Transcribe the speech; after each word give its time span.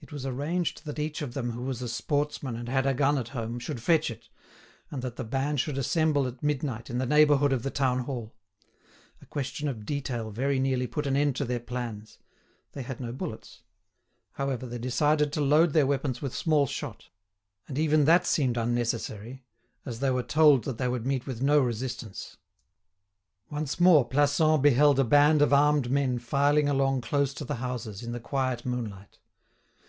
It 0.00 0.12
was 0.12 0.24
arranged 0.24 0.84
that 0.86 0.98
each 1.00 1.20
of 1.22 1.34
them 1.34 1.50
who 1.50 1.60
was 1.62 1.82
a 1.82 1.88
sportsman 1.88 2.54
and 2.56 2.68
had 2.68 2.86
a 2.86 2.94
gun 2.94 3.18
at 3.18 3.30
home 3.30 3.58
should 3.58 3.82
fetch 3.82 4.10
it, 4.12 4.28
and 4.92 5.02
that 5.02 5.16
the 5.16 5.24
band 5.24 5.58
should 5.60 5.76
assemble 5.76 6.26
at 6.28 6.40
midnight 6.42 6.88
in 6.88 6.96
the 6.98 7.04
neighbourhood 7.04 7.52
of 7.52 7.62
the 7.64 7.70
town 7.70 8.04
hall. 8.04 8.32
A 9.20 9.26
question 9.26 9.66
of 9.68 9.84
detail 9.84 10.30
very 10.30 10.58
nearly 10.60 10.86
put 10.86 11.06
an 11.08 11.16
end 11.16 11.34
to 11.36 11.44
their 11.44 11.58
plans—they 11.60 12.82
had 12.84 13.00
no 13.00 13.10
bullets; 13.12 13.64
however, 14.34 14.66
they 14.66 14.78
decided 14.78 15.30
to 15.32 15.40
load 15.42 15.72
their 15.72 15.86
weapons 15.86 16.22
with 16.22 16.32
small 16.34 16.66
shot: 16.68 17.08
and 17.66 17.76
even 17.76 18.04
that 18.04 18.24
seemed 18.24 18.56
unnecessary, 18.56 19.44
as 19.84 19.98
they 19.98 20.10
were 20.12 20.22
told 20.22 20.62
that 20.64 20.78
they 20.78 20.88
would 20.88 21.06
meet 21.06 21.26
with 21.26 21.42
no 21.42 21.58
resistance. 21.60 22.36
Once 23.50 23.80
more 23.80 24.08
Plassans 24.08 24.62
beheld 24.62 25.00
a 25.00 25.04
band 25.04 25.42
of 25.42 25.52
armed 25.52 25.90
men 25.90 26.20
filing 26.20 26.68
along 26.68 27.00
close 27.00 27.34
to 27.34 27.44
the 27.44 27.56
houses, 27.56 28.02
in 28.04 28.12
the 28.12 28.20
quiet 28.20 28.64
moonlight. 28.64 29.18